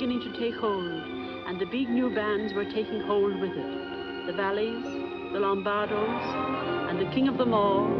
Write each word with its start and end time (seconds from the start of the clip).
beginning 0.00 0.32
to 0.32 0.40
take 0.40 0.54
hold, 0.58 1.02
and 1.46 1.60
the 1.60 1.66
big 1.66 1.90
new 1.90 2.08
bands 2.08 2.54
were 2.54 2.64
taking 2.64 3.02
hold 3.02 3.38
with 3.38 3.50
it. 3.50 4.26
The 4.26 4.32
Valleys, 4.32 4.82
the 4.82 5.38
Lombardos, 5.38 6.88
and 6.88 6.98
the 6.98 7.04
king 7.14 7.28
of 7.28 7.36
them 7.36 7.52
all, 7.52 7.99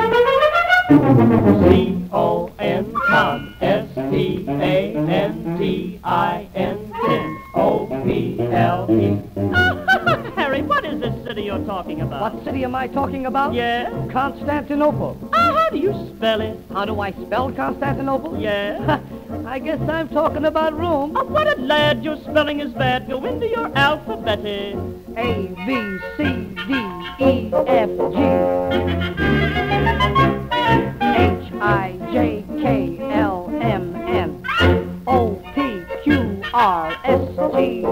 C-O-N, 1.70 2.84
city 11.38 11.46
you're 11.46 11.64
talking 11.64 12.00
about? 12.00 12.34
What 12.34 12.44
city 12.44 12.64
am 12.64 12.74
I 12.74 12.88
talking 12.88 13.26
about? 13.26 13.54
Yeah? 13.54 13.90
Constantinople. 14.10 15.16
Ah, 15.32 15.52
how 15.52 15.70
do 15.70 15.78
you 15.78 15.92
spell 16.16 16.40
it? 16.40 16.58
How 16.72 16.84
do 16.84 16.98
I 17.00 17.12
spell 17.12 17.52
Constantinople? 17.52 18.40
Yeah? 18.40 19.00
I 19.46 19.60
guess 19.60 19.80
I'm 19.88 20.08
talking 20.08 20.46
about 20.46 20.76
Rome. 20.76 21.16
oh, 21.16 21.22
what 21.24 21.46
a 21.46 21.54
lad, 21.60 22.02
your 22.02 22.16
spelling 22.22 22.58
is 22.60 22.72
bad. 22.72 23.06
Go 23.08 23.24
into 23.24 23.46
your 23.46 23.70
alphabet. 23.76 24.40
A, 24.40 24.74
B, 25.66 25.98
C, 26.16 26.24
D, 26.66 26.72
E, 27.24 27.52
F, 27.66 27.90
G. 28.14 28.18
H, 31.22 31.52
I, 31.60 31.96
J, 32.12 32.44
K, 32.60 32.98
L, 33.12 33.48
M, 33.62 33.94
N. 33.94 34.42
O, 35.06 35.40
P, 35.54 35.84
Q, 36.02 36.42
R, 36.52 36.96
S, 37.04 37.20
T, 37.54 37.82
U. 37.82 37.88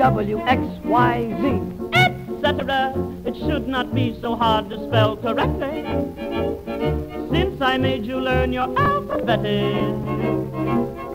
WXYZ, 0.00 1.92
etc. 1.92 2.94
It 3.26 3.36
should 3.36 3.68
not 3.68 3.94
be 3.94 4.18
so 4.18 4.34
hard 4.34 4.70
to 4.70 4.76
spell 4.88 5.18
correctly. 5.18 5.84
Since 7.30 7.60
I 7.60 7.76
made 7.76 8.06
you 8.06 8.18
learn 8.18 8.50
your 8.50 8.74
alphabet 8.78 9.44